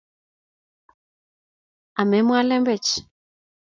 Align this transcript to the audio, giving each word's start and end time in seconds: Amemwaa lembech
Amemwaa 2.01 2.43
lembech 2.47 2.89